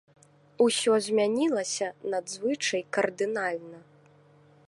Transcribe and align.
Усё 0.65 0.93
змянілася 1.07 1.87
надзвычай 2.15 2.81
кардынальна. 2.97 3.79